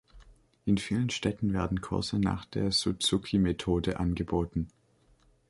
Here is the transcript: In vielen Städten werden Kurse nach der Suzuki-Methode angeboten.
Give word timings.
In 0.65 0.79
vielen 0.79 1.11
Städten 1.11 1.53
werden 1.53 1.79
Kurse 1.79 2.17
nach 2.17 2.43
der 2.45 2.71
Suzuki-Methode 2.71 3.99
angeboten. 3.99 4.67